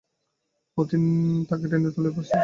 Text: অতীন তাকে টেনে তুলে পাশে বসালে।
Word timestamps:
অতীন 0.77 1.03
তাকে 1.49 1.65
টেনে 1.67 1.89
তুলে 1.95 2.09
পাশে 2.09 2.19
বসালে। 2.19 2.39